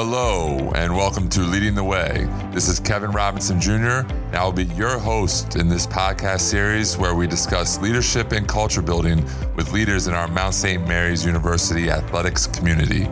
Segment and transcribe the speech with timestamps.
[0.00, 2.28] Hello, and welcome to Leading the Way.
[2.52, 6.96] This is Kevin Robinson Jr., and I will be your host in this podcast series
[6.96, 9.24] where we discuss leadership and culture building
[9.56, 10.86] with leaders in our Mount St.
[10.86, 13.08] Mary's University athletics community.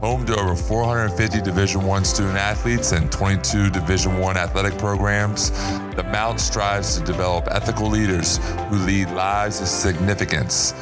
[0.00, 5.50] Home to over 450 Division One student athletes and 22 Division One athletic programs,
[5.96, 8.38] the Mount strives to develop ethical leaders
[8.70, 10.72] who lead lives of significance.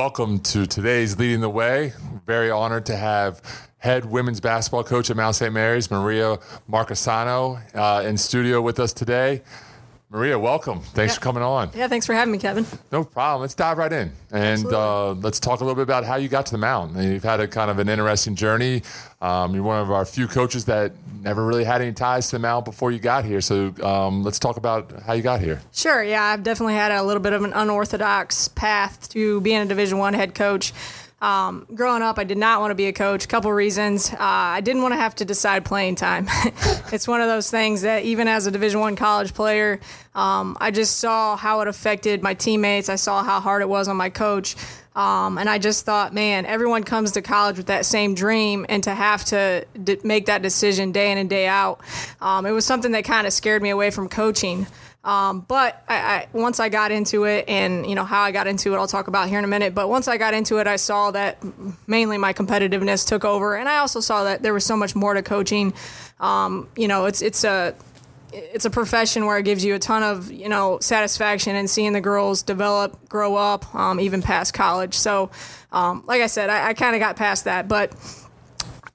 [0.00, 1.92] Welcome to today's Leading the Way.
[2.24, 3.42] Very honored to have
[3.76, 5.52] head women's basketball coach at Mount St.
[5.52, 6.38] Mary's, Maria
[6.70, 9.42] Marchesano, uh, in studio with us today.
[10.12, 10.80] Maria, welcome.
[10.80, 11.18] Thanks Yeah.
[11.18, 11.70] for coming on.
[11.72, 12.66] Yeah, thanks for having me, Kevin.
[12.90, 13.42] No problem.
[13.42, 16.46] Let's dive right in and uh, let's talk a little bit about how you got
[16.46, 16.96] to the Mount.
[16.96, 18.82] You've had a kind of an interesting journey.
[19.22, 20.90] Um, you're one of our few coaches that
[21.22, 23.40] never really had any ties to the Mount before you got here.
[23.40, 25.62] So um, let's talk about how you got here.
[25.72, 26.02] Sure.
[26.02, 29.98] Yeah, I've definitely had a little bit of an unorthodox path to being a Division
[29.98, 30.72] One head coach.
[31.20, 33.24] Um, growing up, I did not want to be a coach.
[33.24, 34.10] A couple reasons.
[34.10, 36.26] Uh, I didn't want to have to decide playing time.
[36.92, 39.80] it's one of those things that even as a Division One college player,
[40.14, 42.88] um, I just saw how it affected my teammates.
[42.88, 44.56] I saw how hard it was on my coach.
[44.96, 48.82] Um, and I just thought, man, everyone comes to college with that same dream, and
[48.84, 51.80] to have to d- make that decision day in and day out,
[52.20, 54.66] um, it was something that kind of scared me away from coaching.
[55.02, 58.46] Um, but I, I, once I got into it, and you know how I got
[58.46, 59.74] into it, I'll talk about here in a minute.
[59.74, 61.38] But once I got into it, I saw that
[61.86, 65.14] mainly my competitiveness took over, and I also saw that there was so much more
[65.14, 65.72] to coaching.
[66.18, 67.74] Um, you know, it's it's a
[68.32, 71.94] it's a profession where it gives you a ton of you know satisfaction and seeing
[71.94, 74.94] the girls develop, grow up, um, even past college.
[74.94, 75.30] So,
[75.72, 77.94] um, like I said, I, I kind of got past that, but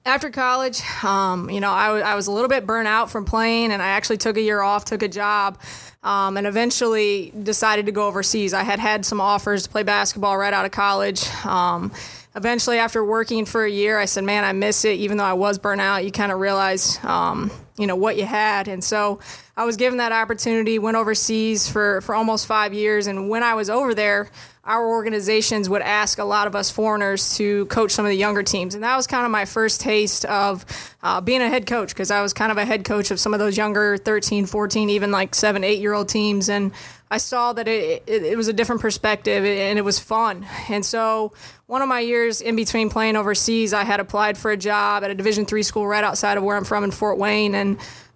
[0.06, 3.82] after college, um, you know, I was a little bit burnt out from playing, and
[3.82, 5.58] I actually took a year off, took a job,
[6.04, 8.54] um, and eventually decided to go overseas.
[8.54, 11.26] I had had some offers to play basketball right out of college.
[11.44, 11.92] Um,
[12.36, 15.32] eventually, after working for a year, I said, "Man, I miss it." Even though I
[15.32, 19.20] was burnt out, you kind of realize, um, you know, what you had, and so
[19.56, 20.78] I was given that opportunity.
[20.78, 24.30] Went overseas for for almost five years, and when I was over there
[24.66, 28.42] our organizations would ask a lot of us foreigners to coach some of the younger
[28.42, 28.74] teams.
[28.74, 30.64] And that was kind of my first taste of
[31.04, 33.32] uh, being a head coach because I was kind of a head coach of some
[33.32, 36.48] of those younger 13, 14, even like seven, eight year old teams.
[36.48, 36.72] And
[37.08, 40.44] I saw that it, it, it was a different perspective and it was fun.
[40.68, 41.32] And so
[41.66, 45.10] one of my years in between playing overseas, I had applied for a job at
[45.10, 47.54] a Division three school right outside of where I'm from in Fort Wayne.
[47.54, 47.65] And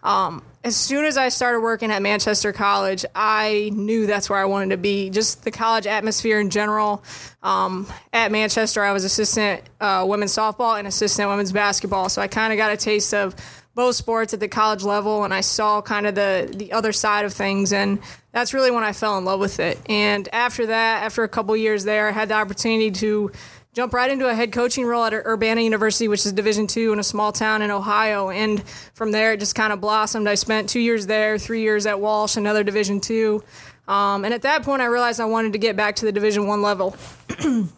[0.02, 4.44] um, as soon as I started working at Manchester College, I knew that's where I
[4.44, 5.10] wanted to be.
[5.10, 7.02] Just the college atmosphere in general.
[7.42, 12.28] Um, at Manchester, I was assistant uh, women's softball and assistant women's basketball, so I
[12.28, 13.34] kind of got a taste of
[13.74, 17.24] both sports at the college level, and I saw kind of the the other side
[17.24, 18.00] of things, and
[18.32, 19.78] that's really when I fell in love with it.
[19.88, 23.32] And after that, after a couple years there, I had the opportunity to
[23.72, 26.98] jump right into a head coaching role at Urbana University, which is Division two in
[26.98, 28.30] a small town in Ohio.
[28.30, 28.62] And
[28.94, 30.28] from there, it just kind of blossomed.
[30.28, 33.42] I spent two years there, three years at Walsh, another Division two.
[33.86, 36.46] Um, and at that point, I realized I wanted to get back to the Division
[36.46, 36.96] one level.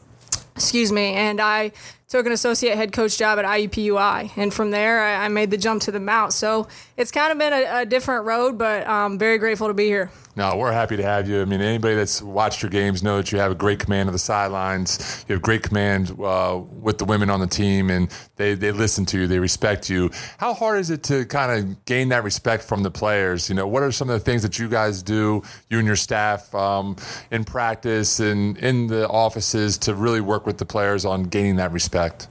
[0.55, 1.15] Excuse me.
[1.15, 1.73] And I
[2.09, 4.33] took an associate head coach job at IUPUI.
[4.37, 6.35] And from there, I, I made the jump to the Mount.
[6.35, 9.87] So it's kind of been a, a different road, but I'm very grateful to be
[9.87, 10.11] here.
[10.35, 11.43] No, we're happy to have you.
[11.43, 14.15] I mean, anybody that's watched your games know that you have a great command of
[14.15, 15.27] the sidelines.
[15.29, 19.05] You have great command uh, with the women on the team, and they, they listen
[19.07, 20.11] to you, they respect you.
[20.39, 23.51] How hard is it to kind of gain that respect from the players?
[23.51, 25.97] You know, what are some of the things that you guys do, you and your
[25.97, 26.97] staff, um,
[27.31, 31.73] in practice and in the offices to really work with the players on gaining that
[31.73, 32.29] respect?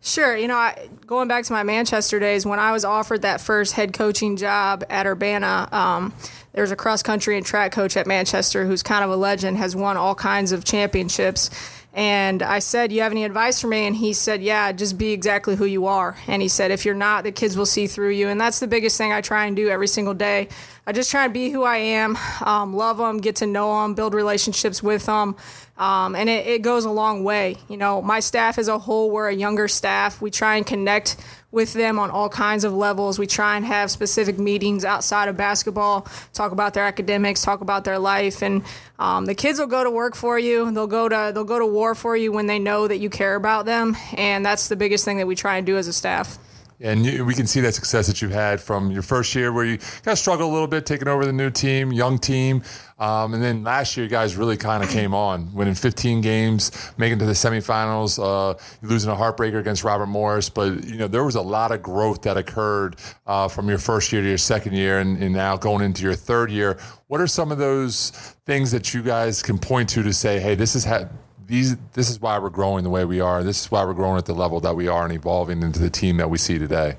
[0.00, 0.36] Sure.
[0.36, 3.72] You know, I, going back to my Manchester days, when I was offered that first
[3.72, 6.12] head coaching job at Urbana, um,
[6.54, 9.74] there's a cross country and track coach at Manchester who's kind of a legend, has
[9.74, 11.50] won all kinds of championships.
[11.92, 13.86] And I said, You have any advice for me?
[13.86, 16.16] And he said, Yeah, just be exactly who you are.
[16.26, 18.28] And he said, If you're not, the kids will see through you.
[18.28, 20.48] And that's the biggest thing I try and do every single day.
[20.86, 23.94] I just try and be who I am, um, love them, get to know them,
[23.94, 25.36] build relationships with them.
[25.76, 27.56] Um, and it, it goes a long way.
[27.68, 30.22] You know, my staff as a whole, we're a younger staff.
[30.22, 31.16] We try and connect
[31.50, 33.18] with them on all kinds of levels.
[33.18, 37.84] We try and have specific meetings outside of basketball, talk about their academics, talk about
[37.84, 38.62] their life, and
[38.98, 40.70] um, the kids will go to work for you.
[40.72, 43.36] They'll go to they'll go to war for you when they know that you care
[43.36, 46.38] about them, and that's the biggest thing that we try and do as a staff.
[46.80, 49.64] And you, we can see that success that you've had from your first year, where
[49.64, 52.62] you kind of struggled a little bit taking over the new team, young team,
[52.98, 56.70] um, and then last year, you guys really kind of came on, winning 15 games,
[56.96, 60.48] making it to the semifinals, uh, losing a heartbreaker against Robert Morris.
[60.48, 62.96] But you know there was a lot of growth that occurred
[63.26, 66.14] uh, from your first year to your second year, and, and now going into your
[66.14, 66.78] third year.
[67.08, 68.10] What are some of those
[68.46, 71.08] things that you guys can point to to say, hey, this is ha-
[71.46, 73.42] these this is why we're growing the way we are.
[73.42, 75.90] This is why we're growing at the level that we are and evolving into the
[75.90, 76.96] team that we see today.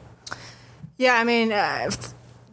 [0.97, 1.91] Yeah, I mean, uh,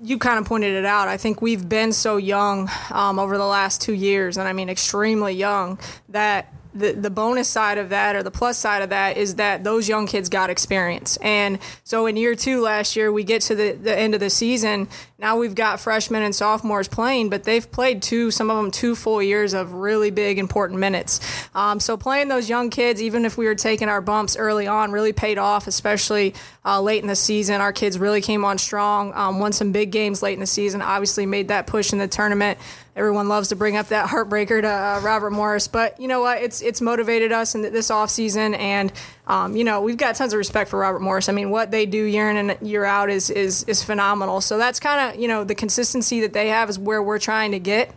[0.02, 1.08] you kind of pointed it out.
[1.08, 4.68] I think we've been so young um, over the last two years, and I mean
[4.68, 5.78] extremely young,
[6.08, 9.64] that the, the bonus side of that or the plus side of that is that
[9.64, 11.16] those young kids got experience.
[11.18, 14.30] And so in year two last year, we get to the, the end of the
[14.30, 14.88] season.
[15.18, 18.94] Now we've got freshmen and sophomores playing, but they've played two, some of them two
[18.94, 21.20] full years of really big, important minutes.
[21.54, 24.92] Um, so playing those young kids, even if we were taking our bumps early on,
[24.92, 26.34] really paid off, especially
[26.64, 27.60] uh, late in the season.
[27.60, 30.82] Our kids really came on strong, um, won some big games late in the season,
[30.82, 32.58] obviously made that push in the tournament
[32.94, 36.42] everyone loves to bring up that heartbreaker to uh, Robert Morris, but you know what?
[36.42, 38.92] It's it's motivated us in this off season, and
[39.26, 41.28] um, you know we've got tons of respect for Robert Morris.
[41.28, 44.40] I mean, what they do year in and year out is is is phenomenal.
[44.40, 47.52] So that's kind of you know the consistency that they have is where we're trying
[47.52, 47.94] to get,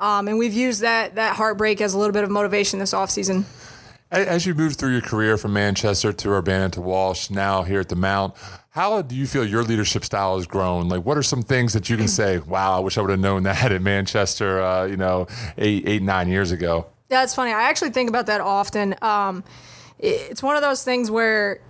[0.00, 3.10] um, and we've used that that heartbreak as a little bit of motivation this off
[3.10, 3.46] season.
[4.08, 7.88] As you moved through your career from Manchester to Urbana to Walsh, now here at
[7.88, 8.34] the Mount,
[8.76, 10.86] how do you feel your leadership style has grown?
[10.90, 13.18] Like, what are some things that you can say, wow, I wish I would have
[13.18, 16.86] known that at Manchester, uh, you know, eight, eight, nine years ago?
[17.08, 17.52] That's funny.
[17.52, 18.94] I actually think about that often.
[19.00, 19.44] Um,
[19.98, 21.62] it's one of those things where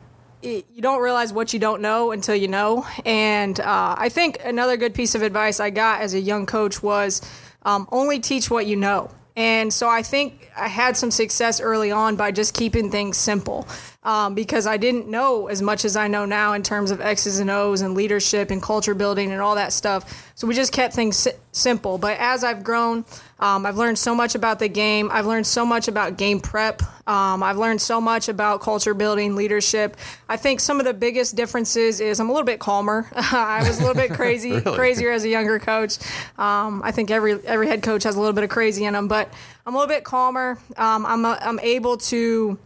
[0.42, 2.84] you don't realize what you don't know until you know.
[3.04, 6.82] And uh, I think another good piece of advice I got as a young coach
[6.82, 7.22] was
[7.62, 9.12] um, only teach what you know.
[9.36, 13.68] And so I think I had some success early on by just keeping things simple
[14.06, 17.40] um, because I didn't know as much as I know now in terms of X's
[17.40, 20.32] and O's and leadership and culture building and all that stuff.
[20.36, 21.98] So we just kept things si- simple.
[21.98, 23.04] But as I've grown,
[23.40, 25.10] um, I've learned so much about the game.
[25.12, 26.82] I've learned so much about game prep.
[27.08, 29.96] Um, I've learned so much about culture building, leadership.
[30.28, 33.08] I think some of the biggest differences is I'm a little bit calmer.
[33.16, 34.76] I was a little bit crazy, really?
[34.76, 35.98] crazier as a younger coach.
[36.38, 39.08] Um, I think every every head coach has a little bit of crazy in them,
[39.08, 39.32] but
[39.66, 40.60] I'm a little bit calmer.
[40.76, 42.56] Um, I'm a, I'm able to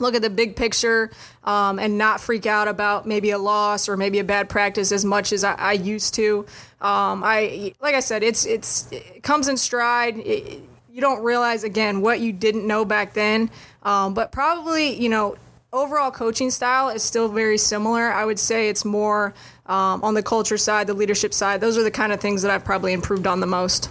[0.00, 1.10] look at the big picture
[1.44, 5.04] um, and not freak out about maybe a loss or maybe a bad practice as
[5.04, 6.46] much as I, I used to.
[6.80, 10.18] Um, I like I said, it's it's it comes in stride.
[10.18, 10.62] It,
[10.92, 13.50] you don't realize again what you didn't know back then,
[13.82, 15.36] um, but probably you know
[15.72, 18.12] overall coaching style is still very similar.
[18.12, 19.34] I would say it's more
[19.66, 21.60] um, on the culture side, the leadership side.
[21.60, 23.88] Those are the kind of things that I've probably improved on the most.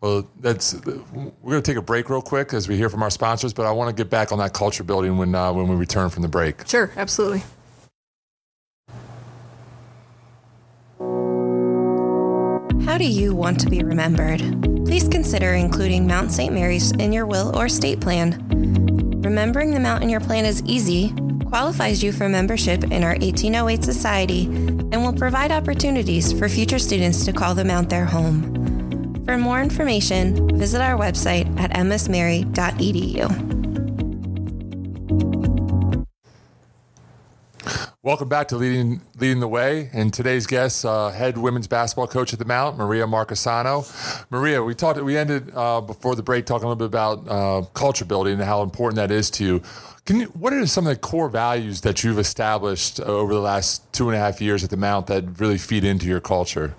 [0.00, 1.02] Well, that's we're
[1.42, 3.72] going to take a break real quick as we hear from our sponsors, but I
[3.72, 6.28] want to get back on that culture building when uh, when we return from the
[6.28, 6.66] break.
[6.66, 7.42] Sure, absolutely.
[12.86, 14.40] How do you want to be remembered?
[14.86, 16.52] Please consider including Mount St.
[16.52, 18.42] Mary's in your will or estate plan.
[19.22, 21.14] Remembering the Mount in your plan is easy,
[21.44, 27.24] qualifies you for membership in our 1808 Society, and will provide opportunities for future students
[27.26, 28.59] to call the Mount their home.
[29.30, 33.28] For more information, visit our website at msmary.edu.
[38.02, 42.32] Welcome back to Leading Leading the Way, and today's guest, uh, head women's basketball coach
[42.32, 43.86] at the Mount, Maria Marchesano.
[44.30, 45.00] Maria, we talked.
[45.00, 48.42] We ended uh, before the break talking a little bit about uh, culture building and
[48.42, 49.62] how important that is to you.
[50.06, 53.92] Can you, what are some of the core values that you've established over the last
[53.92, 56.74] two and a half years at the Mount that really feed into your culture?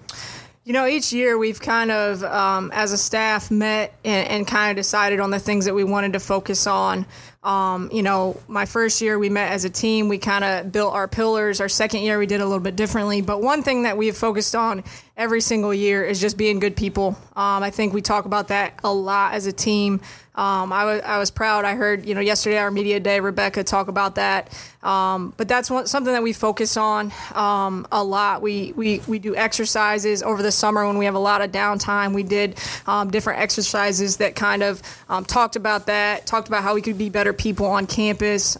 [0.63, 4.69] You know, each year we've kind of, um, as a staff, met and, and, kind
[4.69, 7.08] of decided on the things that we wanted to focus on.
[7.42, 10.94] Um, you know, my first year we met as a team, we kind of built
[10.94, 11.62] our pillars.
[11.62, 13.21] Our second year we did a little bit differently.
[13.21, 14.83] But one thing that we've focused on
[15.18, 17.18] every single year is just being good people.
[17.35, 20.00] Um, I think we talk about that a lot as a team.
[20.33, 21.66] Um, I was I was proud.
[21.66, 24.50] I heard you know yesterday our media day Rebecca talk about that.
[24.81, 28.42] Um, but that's one, something that we focus on um, a lot.
[28.42, 32.14] We, we we do exercises over the summer when we have a lot of downtime.
[32.14, 32.57] We did
[32.88, 36.26] um, different exercises that kind of um, talked about that.
[36.26, 38.57] Talked about how we could be better people on campus.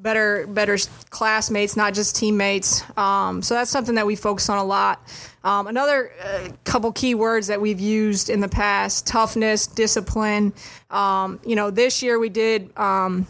[0.00, 0.78] Better better
[1.10, 2.82] classmates, not just teammates.
[2.96, 5.00] Um, so that's something that we focus on a lot.
[5.44, 10.54] Um, another uh, couple key words that we've used in the past: toughness, discipline.
[10.90, 13.26] Um, you know, this year we did um,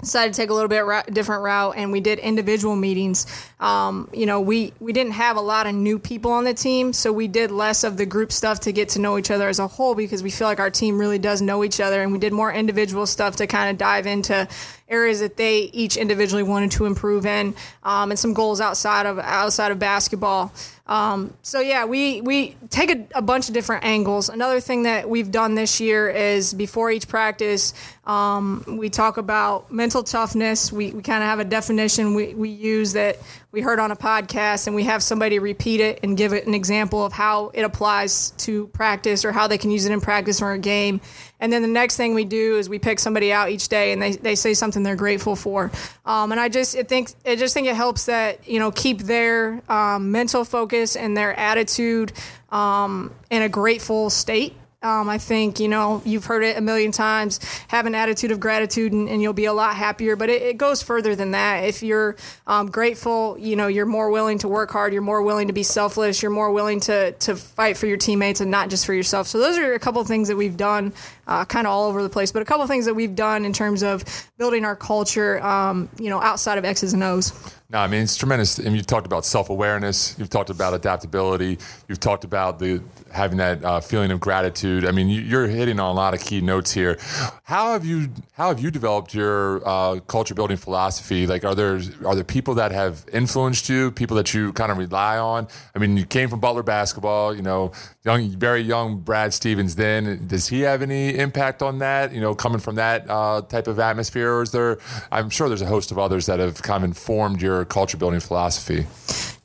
[0.00, 3.26] decided to take a little bit ra- different route and we did individual meetings.
[3.58, 6.92] Um, you know we we didn't have a lot of new people on the team
[6.92, 9.58] so we did less of the group stuff to get to know each other as
[9.58, 12.18] a whole because we feel like our team really does know each other and we
[12.18, 14.48] did more individual stuff to kind of dive into
[14.88, 19.18] areas that they each individually wanted to improve in um, and some goals outside of
[19.18, 20.52] outside of basketball
[20.90, 24.28] Um, so yeah, we we take a, a, bunch of different angles.
[24.28, 27.74] Another thing that we've done this year is before each practice,
[28.08, 30.72] um, we talk about mental toughness.
[30.72, 33.18] We, we kind of have a definition we, we use that
[33.52, 36.54] we heard on a podcast, and we have somebody repeat it and give it an
[36.54, 40.40] example of how it applies to practice or how they can use it in practice
[40.40, 41.00] or a game.
[41.40, 44.00] And then the next thing we do is we pick somebody out each day, and
[44.00, 45.72] they, they say something they're grateful for.
[46.04, 48.98] Um, and I just I think I just think it helps that you know keep
[49.00, 52.12] their um, mental focus and their attitude
[52.50, 56.90] um, in a grateful state um, I think, you know, you've heard it a million
[56.90, 57.38] times.
[57.68, 60.16] Have an attitude of gratitude and, and you'll be a lot happier.
[60.16, 61.64] But it, it goes further than that.
[61.64, 64.94] If you're um, grateful, you know, you're more willing to work hard.
[64.94, 66.22] You're more willing to be selfless.
[66.22, 69.26] You're more willing to, to fight for your teammates and not just for yourself.
[69.26, 70.94] So those are a couple of things that we've done
[71.26, 72.32] uh, kind of all over the place.
[72.32, 74.02] But a couple of things that we've done in terms of
[74.38, 77.32] building our culture, um, you know, outside of X's and O's.
[77.72, 78.58] No, I mean it's tremendous.
[78.58, 80.16] And you talked about self awareness.
[80.18, 81.56] You've talked about adaptability.
[81.86, 84.84] You've talked about the having that uh, feeling of gratitude.
[84.84, 86.98] I mean, you're hitting on a lot of key notes here.
[87.44, 91.28] How have you how have you developed your uh, culture building philosophy?
[91.28, 93.92] Like, are there are there people that have influenced you?
[93.92, 95.46] People that you kind of rely on?
[95.72, 97.36] I mean, you came from Butler basketball.
[97.36, 97.70] You know,
[98.04, 99.76] young, very young Brad Stevens.
[99.76, 102.12] Then does he have any impact on that?
[102.12, 104.78] You know, coming from that uh, type of atmosphere, or is there?
[105.12, 108.20] I'm sure there's a host of others that have kind of informed your culture building
[108.20, 108.86] philosophy.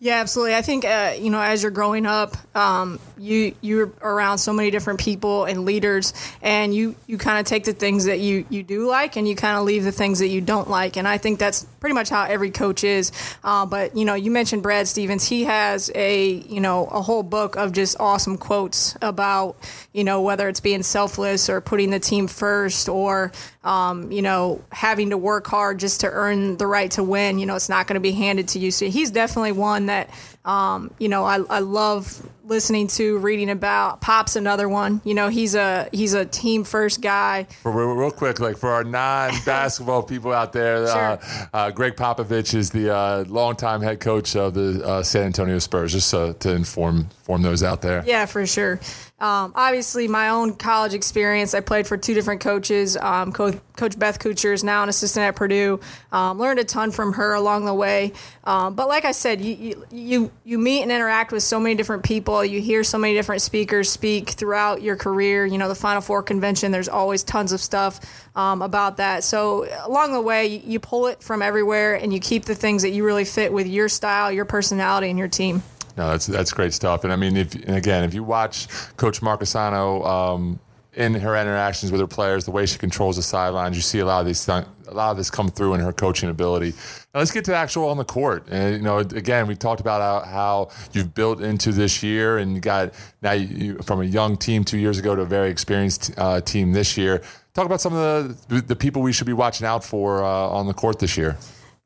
[0.05, 0.53] Yeah, absolutely.
[0.53, 4.69] I think uh, you know as you're growing up, um, you you're around so many
[4.69, 8.61] different people and leaders, and you you kind of take the things that you you
[8.61, 10.95] do like, and you kind of leave the things that you don't like.
[10.95, 13.11] And I think that's pretty much how every coach is.
[13.43, 15.27] Uh, but you know, you mentioned Brad Stevens.
[15.27, 19.57] He has a you know a whole book of just awesome quotes about
[19.91, 23.31] you know whether it's being selfless or putting the team first or
[23.63, 27.39] um, you know having to work hard just to earn the right to win.
[27.39, 28.69] You know, it's not going to be handed to you.
[28.69, 30.09] So he's definitely one that that
[30.45, 34.01] um, you know I, I love listening to, reading about.
[34.01, 35.01] Pop's another one.
[35.03, 37.47] You know, he's a he's a team first guy.
[37.63, 40.95] Real, real quick, like for our non basketball people out there, sure.
[40.95, 45.59] uh, uh, Gregg Popovich is the uh, longtime head coach of the uh, San Antonio
[45.59, 45.91] Spurs.
[45.91, 48.03] Just to inform inform those out there.
[48.05, 48.79] Yeah, for sure.
[49.19, 52.97] Um, obviously, my own college experience, I played for two different coaches.
[52.97, 55.79] Um, Co- Coach Beth Kuchar is now an assistant at Purdue.
[56.11, 58.11] Um, learned a ton from her along the way.
[58.43, 62.03] Um, but like I said, you, you you meet and interact with so many different
[62.03, 62.43] people.
[62.43, 65.45] You hear so many different speakers speak throughout your career.
[65.45, 66.71] You know, the Final Four convention.
[66.71, 67.99] There's always tons of stuff
[68.35, 69.23] um, about that.
[69.23, 72.81] So along the way, you, you pull it from everywhere, and you keep the things
[72.83, 75.63] that you really fit with your style, your personality, and your team.
[75.97, 77.03] No, that's that's great stuff.
[77.03, 80.59] And I mean, if and again, if you watch Coach Marchesano um,
[80.95, 84.05] in her interactions with her players, the way she controls the sidelines, you see a
[84.05, 86.71] lot of these th- a lot of this come through in her coaching ability.
[87.13, 88.47] Now let's get to actual on the court.
[88.49, 92.53] And you know, again, we talked about how, how you've built into this year, and
[92.53, 96.13] you got now you, from a young team two years ago to a very experienced
[96.17, 97.21] uh, team this year.
[97.53, 100.67] Talk about some of the the people we should be watching out for uh, on
[100.67, 101.37] the court this year.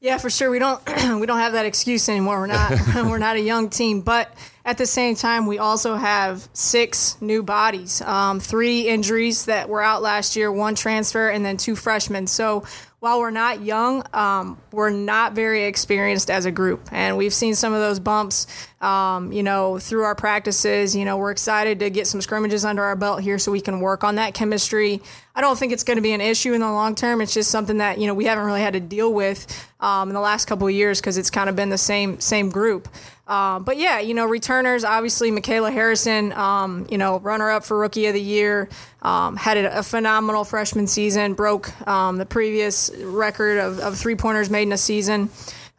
[0.01, 0.49] Yeah, for sure.
[0.49, 0.81] We don't
[1.19, 2.39] we don't have that excuse anymore.
[2.39, 6.47] We're not we're not a young team, but at the same time, we also have
[6.53, 11.57] six new bodies, um, three injuries that were out last year, one transfer, and then
[11.57, 12.27] two freshmen.
[12.27, 12.65] So
[12.99, 17.55] while we're not young, um, we're not very experienced as a group, and we've seen
[17.55, 18.47] some of those bumps,
[18.81, 20.95] um, you know, through our practices.
[20.95, 23.81] You know, we're excited to get some scrimmages under our belt here so we can
[23.81, 25.01] work on that chemistry.
[25.35, 27.21] I don't think it's going to be an issue in the long term.
[27.21, 29.47] It's just something that you know we haven't really had to deal with
[29.79, 32.49] um, in the last couple of years because it's kind of been the same same
[32.49, 32.87] group.
[33.27, 37.77] Uh, but yeah, you know, returners, obviously, Michaela Harrison, um, you know, runner up for
[37.77, 38.67] Rookie of the Year,
[39.03, 44.49] um, had a, phenomenal freshman season, broke um, the previous record of, of three pointers
[44.49, 45.29] made in a season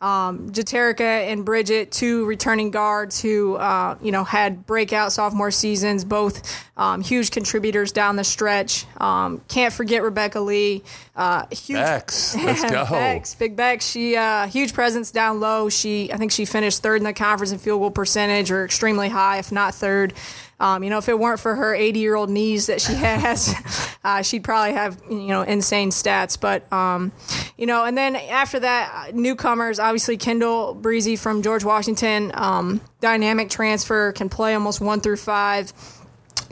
[0.00, 6.04] um, Jeterica and Bridget, two returning guards who, uh, you know, had breakout sophomore seasons,
[6.04, 6.42] both
[6.78, 8.86] um, huge contributors down the stretch.
[8.96, 10.82] Um, can't forget Rebecca Lee.
[11.14, 12.86] Uh, huge, Bex, let's go.
[12.88, 13.86] Bex, Big Bex.
[13.90, 15.68] She uh, huge presence down low.
[15.68, 19.10] She, I think she finished third in the conference in field goal percentage, or extremely
[19.10, 20.14] high, if not third.
[20.60, 23.54] Um, you know, if it weren't for her 80 year old knees that she has,
[24.04, 26.38] uh, she'd probably have, you know, insane stats.
[26.38, 27.12] But, um,
[27.60, 33.50] you know, and then after that, newcomers, obviously Kendall Breezy from George Washington, um, dynamic
[33.50, 35.70] transfer, can play almost one through five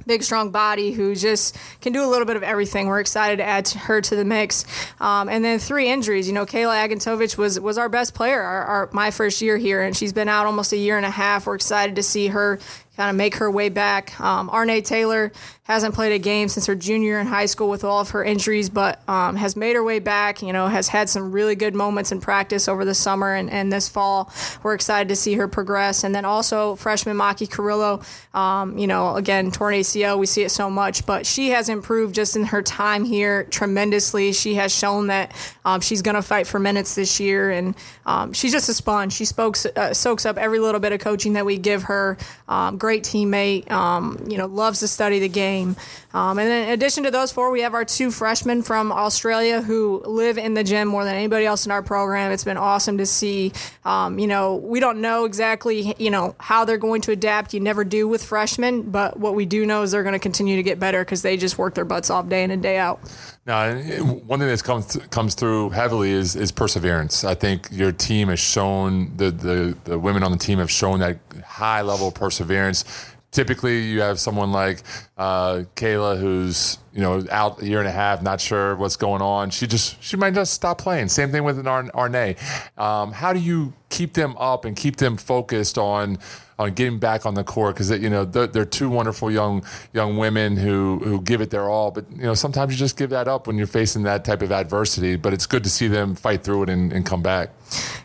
[0.07, 2.89] big, strong body who just can do a little bit of everything.
[2.89, 4.65] We're excited to add her to the mix.
[5.01, 6.27] Um, and then three injuries.
[6.27, 9.83] You know, Kayla Agantovich was was our best player our, our, my first year here,
[9.83, 11.47] and she's been out almost a year and a half.
[11.47, 12.59] We're excited to see her
[12.99, 14.19] kind of make her way back.
[14.21, 15.31] Um, Arne Taylor
[15.63, 18.69] hasn't played a game since her junior in high school with all of her injuries,
[18.69, 20.43] but um, has made her way back.
[20.43, 23.73] You know, has had some really good moments in practice over the summer and, and
[23.73, 24.33] this fall.
[24.65, 26.03] We're excited to see her progress.
[26.03, 28.01] And then also freshman Maki Carrillo,
[28.35, 32.17] um, you know, again, torn ACL, we see it so much, but she has improved
[32.17, 34.33] just in her time here tremendously.
[34.33, 35.33] She has shown that
[35.65, 37.77] um, she's going to fight for minutes this year, and
[38.07, 39.13] um, she's just a sponge.
[39.13, 42.17] She spokes, uh, soaks up every little bit of coaching that we give her.
[42.49, 45.77] Um, great teammate, um, you know, loves to study the game.
[46.15, 50.03] Um, and in addition to those four, we have our two freshmen from Australia who
[50.07, 52.33] live in the gym more than anybody else in our program.
[52.33, 53.53] It's been awesome to see.
[53.85, 57.53] Um, you know, we don't know exactly, you know, how they're going to adapt.
[57.53, 60.57] You never do with freshmen, but what we do know is they're going to continue
[60.57, 63.01] to get better because they just work their butts off day in and day out.
[63.49, 67.25] Now, one thing that comes comes through heavily is is perseverance.
[67.25, 71.01] I think your team has shown the, the the women on the team have shown
[71.01, 72.85] that high level of perseverance
[73.31, 74.83] typically you have someone like
[75.17, 79.23] uh, Kayla who's you know out a year and a half, not sure what's going
[79.23, 79.51] on.
[79.51, 81.09] She just she might just stop playing.
[81.09, 82.37] Same thing with an Arne.
[82.77, 86.19] Um, how do you keep them up and keep them focused on
[86.59, 90.17] on getting back on the court because you know they're, they're, two wonderful young young
[90.17, 91.91] women who who give it their all.
[91.91, 94.51] But you know sometimes you just give that up when you're facing that type of
[94.51, 95.17] adversity.
[95.17, 97.51] But it's good to see them fight through it and, and come back.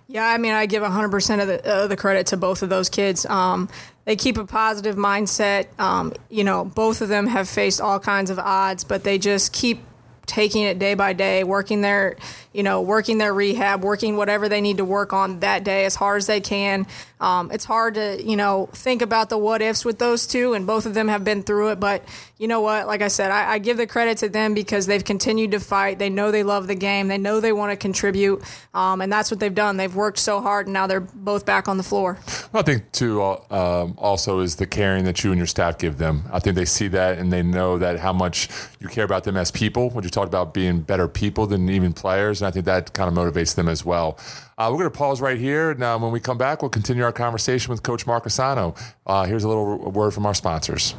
[0.08, 2.88] Yeah, I mean, I give 100% of the, uh, the credit to both of those
[2.88, 3.25] kids.
[3.25, 3.68] Um,
[4.05, 5.67] they keep a positive mindset.
[5.79, 9.53] Um, you know, both of them have faced all kinds of odds, but they just
[9.53, 9.81] keep
[10.25, 12.17] taking it day by day, working their,
[12.53, 15.95] you know, working their rehab, working whatever they need to work on that day as
[15.95, 16.86] hard as they can.
[17.19, 20.67] Um, it's hard to, you know, think about the what ifs with those two, and
[20.67, 21.79] both of them have been through it.
[21.79, 22.03] But
[22.38, 22.86] you know what?
[22.86, 26.00] Like I said, I, I give the credit to them because they've continued to fight.
[26.00, 27.07] They know they love the game.
[27.07, 28.43] They know they want to contribute,
[28.74, 29.77] um, and that's what they've done.
[29.77, 32.19] They've worked so hard, and now they're both back on the floor.
[32.53, 33.22] I think too.
[33.22, 36.24] Uh, um, also, is the caring that you and your staff give them.
[36.31, 39.38] I think they see that, and they know that how much you care about them
[39.38, 39.89] as people.
[39.89, 43.07] When you talked about being better people than even players, and I think that kind
[43.07, 44.19] of motivates them as well.
[44.57, 45.73] Uh, we're going to pause right here.
[45.73, 48.77] Now, when we come back, we'll continue our conversation with Coach Marchesano.
[49.05, 50.93] Uh, here's a little word from our sponsors.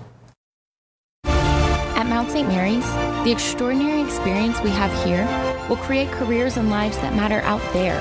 [1.24, 2.48] At Mount St.
[2.48, 2.86] Mary's,
[3.24, 5.26] the extraordinary experience we have here
[5.68, 8.00] will create careers and lives that matter out there.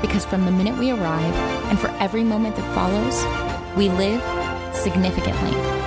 [0.00, 1.34] Because from the minute we arrive
[1.70, 3.24] and for every moment that follows,
[3.76, 4.22] we live
[4.74, 5.77] significantly.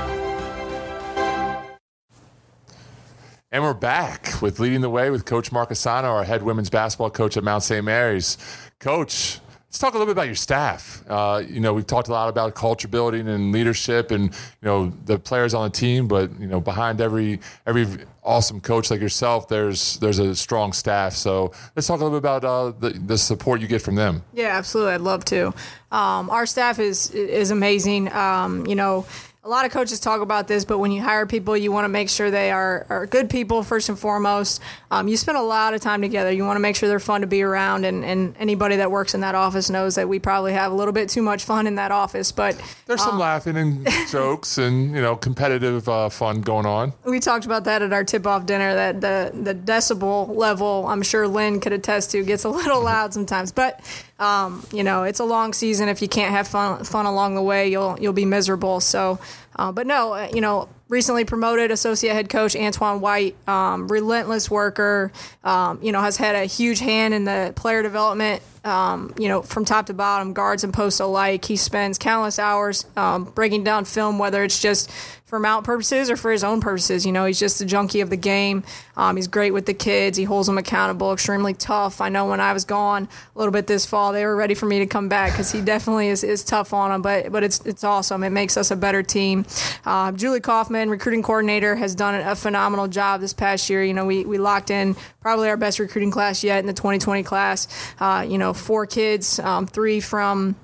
[3.54, 7.36] And we're back with leading the way with Coach Marchesano, our head women's basketball coach
[7.36, 7.84] at Mount St.
[7.84, 8.38] Mary's.
[8.80, 11.04] Coach, let's talk a little bit about your staff.
[11.06, 14.94] Uh, you know, we've talked a lot about culture building and leadership, and you know
[15.04, 16.08] the players on the team.
[16.08, 17.88] But you know, behind every every
[18.24, 21.12] awesome coach like yourself, there's there's a strong staff.
[21.12, 24.24] So let's talk a little bit about uh, the the support you get from them.
[24.34, 24.94] Yeah, absolutely.
[24.94, 25.48] I'd love to.
[25.92, 28.14] Um, our staff is is amazing.
[28.14, 29.06] Um, you know
[29.44, 31.90] a lot of coaches talk about this, but when you hire people, you want to
[31.90, 34.62] make sure they are, are good people first and foremost.
[34.92, 36.32] Um, you spend a lot of time together.
[36.32, 39.16] You want to make sure they're fun to be around, and, and anybody that works
[39.16, 41.74] in that office knows that we probably have a little bit too much fun in
[41.76, 42.32] that office.
[42.32, 46.94] But there's some um, laughing and jokes and you know competitive uh, fun going on.
[47.04, 48.76] We talked about that at our tip-off dinner.
[48.76, 53.12] That the the decibel level, I'm sure Lynn could attest to, gets a little loud
[53.12, 53.82] sometimes, but
[54.22, 55.90] um, you know, it's a long season.
[55.90, 58.80] If you can't have fun, fun along the way, you'll you'll be miserable.
[58.80, 59.20] So,
[59.56, 64.52] uh, but no, uh, you know, recently promoted associate head coach Antoine White, um, relentless
[64.52, 65.12] worker.
[65.44, 68.44] Um, you know, has had a huge hand in the player development.
[68.64, 71.46] Um, you know, from top to bottom, guards and posts alike.
[71.46, 74.92] He spends countless hours um, breaking down film, whether it's just
[75.32, 77.06] for mount purposes or for his own purposes.
[77.06, 78.64] You know, he's just a junkie of the game.
[78.98, 80.18] Um, he's great with the kids.
[80.18, 81.14] He holds them accountable.
[81.14, 82.02] Extremely tough.
[82.02, 84.66] I know when I was gone a little bit this fall, they were ready for
[84.66, 87.02] me to come back because he definitely is, is tough on them.
[87.02, 88.24] But but it's it's awesome.
[88.24, 89.41] It makes us a better team.
[89.86, 93.84] Uh, Julie Kaufman, recruiting coordinator, has done a phenomenal job this past year.
[93.84, 97.24] You know, we we locked in probably our best recruiting class yet in the 2020
[97.24, 97.68] class.
[98.00, 100.56] Uh, you know, four kids, um, three from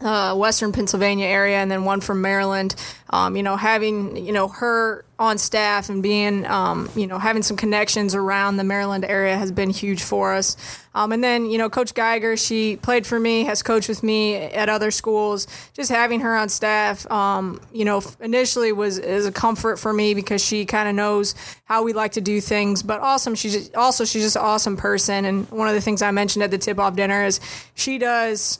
[0.00, 2.74] uh, Western Pennsylvania area, and then one from Maryland.
[3.10, 7.42] Um, you know, having you know her on staff and being um, you know having
[7.42, 10.56] some connections around the Maryland area has been huge for us.
[10.94, 14.34] Um, and then you know Coach Geiger, she played for me, has coached with me
[14.34, 15.46] at other schools.
[15.72, 20.14] Just having her on staff, um, you know, initially was is a comfort for me
[20.14, 22.82] because she kind of knows how we like to do things.
[22.82, 25.24] But awesome, she's just, also she's just an awesome person.
[25.24, 27.40] And one of the things I mentioned at the tip off dinner is
[27.74, 28.58] she does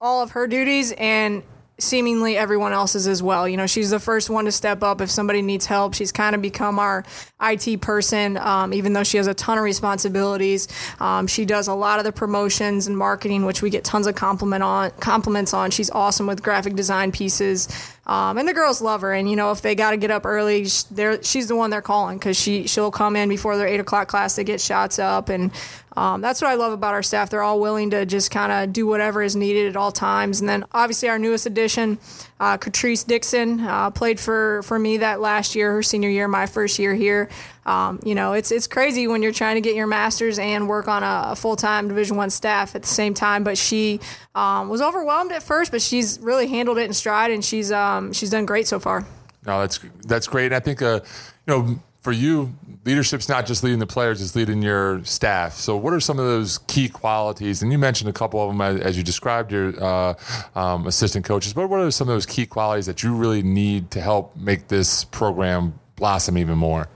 [0.00, 1.42] all of her duties and
[1.78, 3.48] seemingly everyone else's as well.
[3.48, 5.94] You know, she's the first one to step up if somebody needs help.
[5.94, 7.04] She's kind of become our
[7.40, 10.68] IT person, um, even though she has a ton of responsibilities.
[11.00, 14.14] Um, she does a lot of the promotions and marketing, which we get tons of
[14.14, 15.70] compliment on compliments on.
[15.70, 17.68] She's awesome with graphic design pieces.
[18.06, 19.12] Um, and the girls love her.
[19.12, 22.18] And you know, if they got to get up early, she's the one they're calling
[22.18, 25.28] because she she'll come in before their eight o'clock class to get shots up.
[25.28, 25.50] And
[25.96, 27.30] um, that's what I love about our staff.
[27.30, 30.40] They're all willing to just kind of do whatever is needed at all times.
[30.40, 31.98] And then obviously our newest addition,
[32.38, 36.46] uh, Catrice Dixon, uh, played for for me that last year, her senior year, my
[36.46, 37.28] first year here.
[37.66, 40.86] Um, you know, it's it's crazy when you're trying to get your master's and work
[40.86, 43.42] on a, a full time Division One staff at the same time.
[43.42, 44.00] But she
[44.34, 48.12] um, was overwhelmed at first, but she's really handled it in stride, and she's um,
[48.12, 49.04] she's done great so far.
[49.44, 50.46] No, that's that's great.
[50.46, 51.00] And I think uh,
[51.46, 55.54] you know for you, leadership's not just leading the players; it's leading your staff.
[55.54, 57.62] So, what are some of those key qualities?
[57.62, 60.14] And you mentioned a couple of them as, as you described your uh,
[60.54, 61.52] um, assistant coaches.
[61.52, 64.68] But what are some of those key qualities that you really need to help make
[64.68, 66.88] this program blossom even more?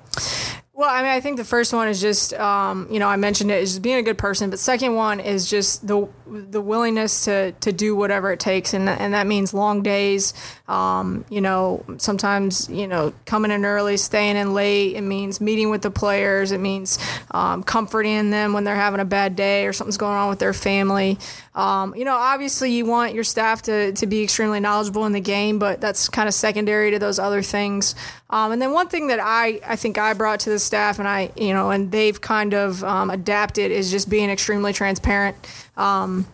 [0.80, 3.50] Well, I mean, I think the first one is just, um, you know, I mentioned
[3.50, 4.48] it is just being a good person.
[4.48, 8.88] But second one is just the the willingness to to do whatever it takes, and
[8.88, 10.32] and that means long days.
[10.68, 14.96] Um, you know, sometimes you know coming in early, staying in late.
[14.96, 16.50] It means meeting with the players.
[16.50, 16.98] It means
[17.30, 20.54] um, comforting them when they're having a bad day or something's going on with their
[20.54, 21.18] family.
[21.54, 25.20] Um, you know, obviously you want your staff to, to be extremely knowledgeable in the
[25.20, 27.96] game, but that's kind of secondary to those other things.
[28.30, 31.08] Um, and then one thing that I, I think I brought to the staff and
[31.08, 35.36] I, you know, and they've kind of um, adapted is just being extremely transparent.
[35.76, 36.26] Um,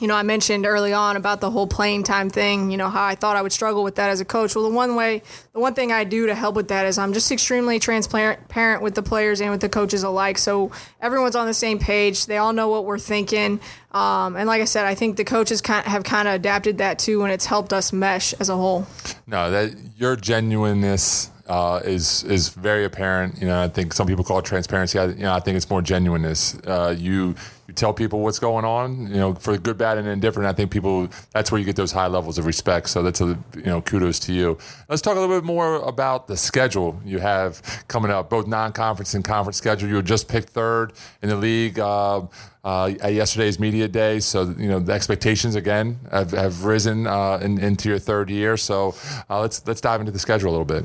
[0.00, 3.04] you know, I mentioned early on about the whole playing time thing, you know, how
[3.04, 4.54] I thought I would struggle with that as a coach.
[4.54, 7.12] Well, the one way, the one thing I do to help with that is I'm
[7.12, 10.38] just extremely transparent with the players and with the coaches alike.
[10.38, 12.26] So everyone's on the same page.
[12.26, 13.60] They all know what we're thinking.
[13.92, 16.98] Um, and like I said, I think the coaches kind have kind of adapted that
[16.98, 18.86] too, and it's helped us mesh as a whole.
[19.26, 23.40] No, that your genuineness uh, is is very apparent.
[23.40, 24.98] You know, I think some people call it transparency.
[24.98, 26.58] I, you know, I think it's more genuineness.
[26.66, 27.34] Uh, you
[27.66, 29.08] you tell people what's going on.
[29.08, 30.48] You know, for good, bad, and indifferent.
[30.48, 32.90] I think people that's where you get those high levels of respect.
[32.90, 34.58] So that's a you know kudos to you.
[34.88, 39.14] Let's talk a little bit more about the schedule you have coming up, both non-conference
[39.14, 39.88] and conference schedule.
[39.88, 41.78] You were just picked third in the league.
[41.78, 42.26] Uh,
[42.64, 44.20] uh, at yesterday's media day.
[44.20, 48.58] So you know the expectations again have, have risen uh, in, into your third year.
[48.58, 48.94] So
[49.30, 50.84] uh, let's let's dive into the schedule a little bit.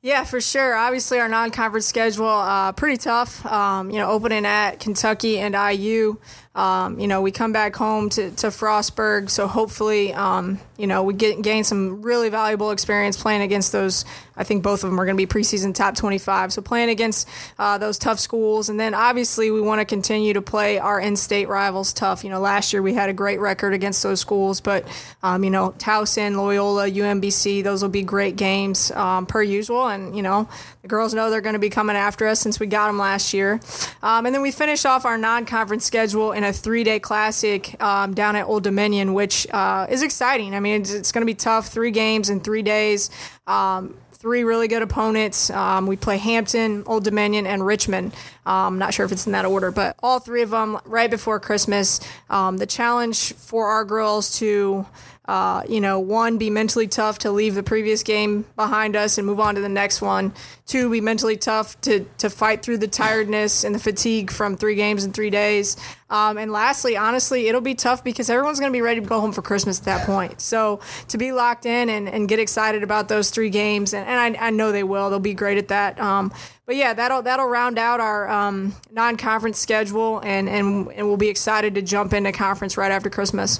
[0.00, 0.76] Yeah, for sure.
[0.76, 3.44] Obviously, our non-conference schedule uh, pretty tough.
[3.44, 6.18] Um, you know, opening at Kentucky and IU.
[6.54, 11.02] Um, you know, we come back home to, to Frostburg, so hopefully, um, you know,
[11.02, 14.04] we get gain some really valuable experience playing against those.
[14.36, 16.52] I think both of them are going to be preseason top 25.
[16.52, 20.40] So playing against uh, those tough schools, and then obviously we want to continue to
[20.40, 22.22] play our in-state rivals tough.
[22.22, 24.86] You know, last year we had a great record against those schools, but
[25.24, 30.16] um, you know, Towson, Loyola, UMBC, those will be great games um, per usual, and
[30.16, 30.48] you know,
[30.82, 33.34] the girls know they're going to be coming after us since we got them last
[33.34, 33.60] year.
[34.00, 38.36] Um, and then we finish off our non-conference schedule in a three-day classic um, down
[38.36, 40.54] at Old Dominion, which uh, is exciting.
[40.54, 41.68] I mean, it's, it's going to be tough.
[41.68, 43.10] Three games in three days.
[43.46, 45.48] Um, three really good opponents.
[45.48, 48.14] Um, we play Hampton, Old Dominion, and Richmond.
[48.44, 51.38] Um, not sure if it's in that order, but all three of them right before
[51.38, 52.00] Christmas.
[52.28, 54.86] Um, the challenge for our girls to
[55.28, 59.26] uh, you know, one, be mentally tough to leave the previous game behind us and
[59.26, 60.32] move on to the next one.
[60.66, 64.74] Two, be mentally tough to, to fight through the tiredness and the fatigue from three
[64.74, 65.76] games in three days.
[66.08, 69.20] Um, and lastly, honestly, it'll be tough because everyone's going to be ready to go
[69.20, 70.40] home for Christmas at that point.
[70.40, 74.38] So to be locked in and, and get excited about those three games, and, and
[74.38, 76.00] I, I know they will, they'll be great at that.
[76.00, 76.32] Um,
[76.64, 81.28] but yeah, that'll that'll round out our um, non-conference schedule, and, and and we'll be
[81.28, 83.58] excited to jump into conference right after Christmas.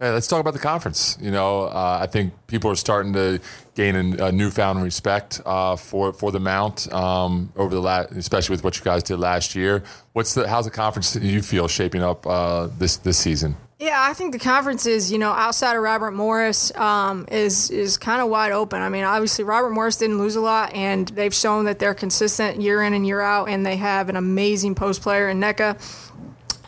[0.00, 1.18] Hey, let's talk about the conference.
[1.20, 3.38] You know, uh, I think people are starting to
[3.74, 8.64] gain a, newfound respect uh, for for the Mount um, over the last, especially with
[8.64, 9.82] what you guys did last year.
[10.14, 13.56] What's the how's the conference you feel shaping up uh, this this season?
[13.80, 17.96] Yeah, I think the conference is, you know, outside of Robert Morris, um, is is
[17.96, 18.82] kind of wide open.
[18.82, 22.60] I mean, obviously Robert Morris didn't lose a lot, and they've shown that they're consistent
[22.60, 26.09] year in and year out, and they have an amazing post player in Nneka.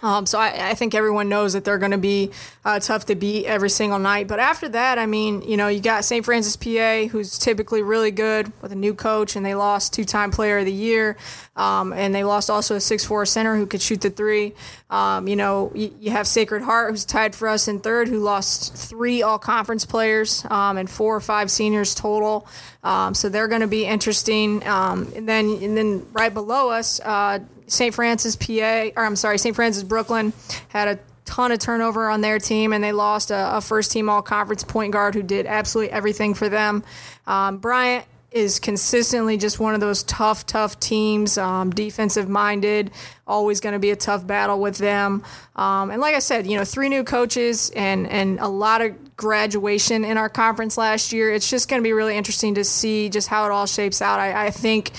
[0.02, 2.32] Um, so I, I, think everyone knows that they're going to be
[2.64, 4.26] uh, tough to beat every single night.
[4.26, 6.24] But after that, I mean, you know, you got St.
[6.24, 10.58] Francis, PA, who's typically really good with a new coach, and they lost two-time Player
[10.58, 11.16] of the Year,
[11.54, 14.54] um, and they lost also a six-four center who could shoot the three.
[14.90, 18.18] Um, you know, you, you, have Sacred Heart, who's tied for us in third, who
[18.18, 22.46] lost three All-Conference players um, and four or five seniors total.
[22.82, 24.66] Um, so they're going to be interesting.
[24.66, 27.00] Um, and then, and then right below us.
[27.00, 27.94] Uh, St.
[27.94, 29.54] Francis, PA, or I'm sorry, St.
[29.54, 30.32] Francis, Brooklyn
[30.68, 34.08] had a ton of turnover on their team, and they lost a, a first team
[34.08, 36.82] all conference point guard who did absolutely everything for them.
[37.26, 42.90] Um, Bryant is consistently just one of those tough, tough teams, um, defensive minded,
[43.26, 45.22] always going to be a tough battle with them.
[45.54, 49.16] Um, and like I said, you know, three new coaches and, and a lot of
[49.16, 51.30] graduation in our conference last year.
[51.32, 54.18] It's just going to be really interesting to see just how it all shapes out.
[54.18, 54.92] I, I think.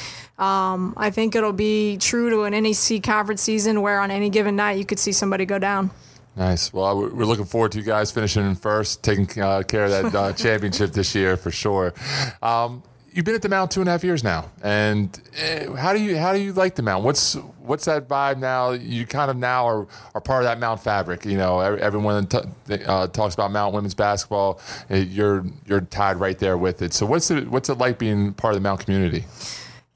[0.43, 4.57] Um, I think it'll be true to an NEC conference season where on any given
[4.57, 5.89] night you could see somebody go down.
[6.35, 6.73] Nice.
[6.73, 10.15] Well, we're looking forward to you guys finishing in first, taking uh, care of that
[10.15, 11.93] uh, championship this year for sure.
[12.41, 15.93] Um, you've been at the Mount two and a half years now, and uh, how
[15.93, 17.05] do you how do you like the Mount?
[17.05, 18.71] What's what's that vibe now?
[18.71, 21.23] You kind of now are, are part of that Mount fabric.
[21.23, 22.39] You know, everyone t-
[22.85, 24.59] uh, talks about Mount women's basketball.
[24.91, 26.93] Uh, you're you're tied right there with it.
[26.93, 29.23] So what's it what's it like being part of the Mount community?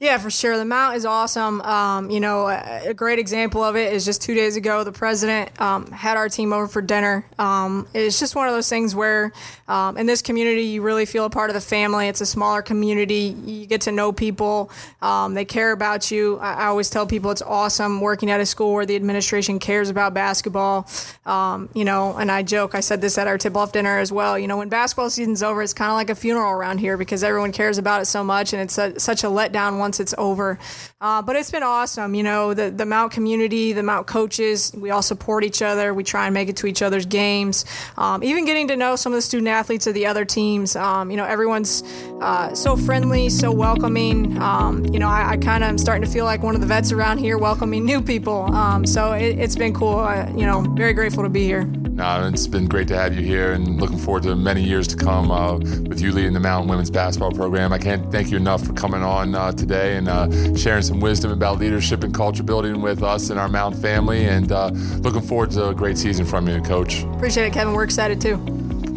[0.00, 0.56] Yeah, for sure.
[0.56, 1.60] The Mount is awesome.
[1.62, 5.60] Um, you know, a, great example of it is just two days ago, the president
[5.60, 7.26] um, had our team over for dinner.
[7.36, 9.32] Um, it's just one of those things where
[9.66, 12.06] um, in this community, you really feel a part of the family.
[12.06, 13.34] It's a smaller community.
[13.44, 14.70] You get to know people.
[15.02, 16.38] Um, they care about you.
[16.38, 19.90] I, I, always tell people it's awesome working at a school where the administration cares
[19.90, 20.88] about basketball.
[21.26, 24.12] Um, you know, and I joke, I said this at our tip off dinner as
[24.12, 24.38] well.
[24.38, 27.24] You know, when basketball season's over, it's kind of like a funeral around here because
[27.24, 30.58] everyone cares about it so much and it's a, such a letdown it's over.
[31.00, 32.14] Uh, but it's been awesome.
[32.14, 35.94] You know, the, the Mount community, the Mount coaches, we all support each other.
[35.94, 37.64] We try and make it to each other's games.
[37.96, 40.76] Um, even getting to know some of the student athletes of the other teams.
[40.76, 41.82] Um, you know, everyone's
[42.20, 44.36] uh, so friendly, so welcoming.
[44.38, 46.66] Um, you know, I, I kind of am starting to feel like one of the
[46.66, 48.54] vets around here welcoming new people.
[48.54, 50.00] Um, so it, has been cool.
[50.00, 51.70] Uh, you know, very grateful to be here.
[51.98, 54.96] No, it's been great to have you here and looking forward to many years to
[54.96, 57.72] come uh, with you leading the Mountain Women's Basketball Program.
[57.72, 61.32] I can't thank you enough for coming on uh, today and uh, sharing some wisdom
[61.32, 64.26] about leadership and culture building with us and our Mountain family.
[64.26, 64.68] And uh,
[65.00, 67.02] looking forward to a great season from you, Coach.
[67.02, 67.74] Appreciate it, Kevin.
[67.74, 68.36] We're excited too.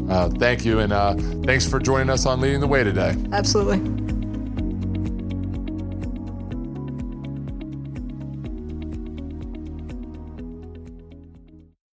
[0.08, 3.16] Uh, thank you, and uh, thanks for joining us on Leading the Way today.
[3.32, 4.01] Absolutely.